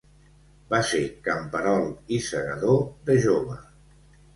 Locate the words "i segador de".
2.19-3.23